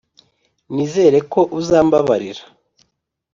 nizere 0.73 1.17
ko 1.31 1.41
uzambabarira. 1.59 2.43